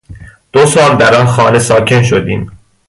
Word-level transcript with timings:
دو 0.53 0.65
سال 0.65 0.97
در 0.97 1.15
آن 1.15 1.25
خانه 1.25 1.59
ساکن 1.59 2.01
شدیم. 2.03 2.51